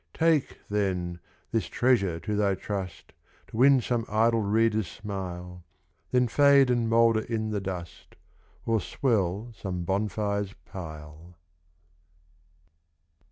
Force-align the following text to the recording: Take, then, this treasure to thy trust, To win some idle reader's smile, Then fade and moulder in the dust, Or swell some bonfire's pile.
Take, 0.15 0.57
then, 0.67 1.19
this 1.51 1.67
treasure 1.67 2.19
to 2.21 2.35
thy 2.35 2.55
trust, 2.55 3.13
To 3.49 3.57
win 3.57 3.81
some 3.81 4.07
idle 4.09 4.41
reader's 4.41 4.87
smile, 4.87 5.63
Then 6.09 6.27
fade 6.27 6.71
and 6.71 6.89
moulder 6.89 7.19
in 7.21 7.51
the 7.51 7.61
dust, 7.61 8.15
Or 8.65 8.81
swell 8.81 9.51
some 9.55 9.83
bonfire's 9.83 10.55
pile. 10.65 11.37